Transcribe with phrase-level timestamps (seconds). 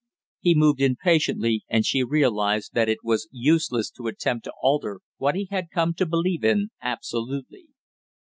[0.39, 5.35] He moved impatiently, and she realized that it was useless to attempt to alter what
[5.35, 7.67] he had come to believe in absolutely.